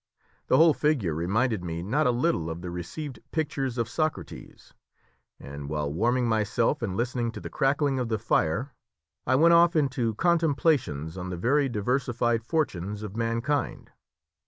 The 0.47 0.57
whole 0.57 0.73
figure 0.73 1.13
reminded 1.13 1.63
me 1.63 1.83
not 1.83 2.07
a 2.07 2.09
little 2.09 2.49
of 2.49 2.63
the 2.63 2.71
received 2.71 3.19
pictures 3.31 3.77
of 3.77 3.87
Socrates, 3.87 4.73
and 5.39 5.69
while 5.69 5.93
warming 5.93 6.27
myself 6.27 6.81
and 6.81 6.97
listening 6.97 7.31
to 7.33 7.39
the 7.39 7.51
crackling 7.51 7.99
of 7.99 8.09
the 8.09 8.17
fire, 8.17 8.71
I 9.27 9.35
went 9.35 9.53
off 9.53 9.75
into 9.75 10.15
contemplations 10.15 11.19
on 11.19 11.29
the 11.29 11.37
very 11.37 11.69
diversified 11.69 12.41
fortunes 12.43 13.03
of 13.03 13.15
mankind. 13.15 13.91